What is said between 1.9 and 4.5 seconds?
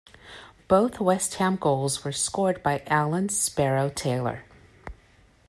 were scored by Alan 'Sparrow' Taylor.